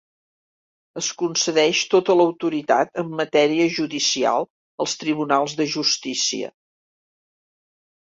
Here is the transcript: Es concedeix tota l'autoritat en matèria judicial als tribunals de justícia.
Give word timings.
Es 1.01 1.09
concedeix 1.21 1.81
tota 1.91 2.15
l'autoritat 2.21 2.99
en 3.03 3.13
matèria 3.21 3.69
judicial 3.77 4.51
als 4.87 4.99
tribunals 5.05 5.57
de 5.63 5.71
justícia. 5.79 6.55